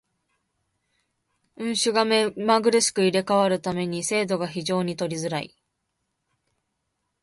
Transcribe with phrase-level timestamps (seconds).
[1.57, 5.55] 運手が目まぐるしく入れ替わる為に精度が非常に取りづらい。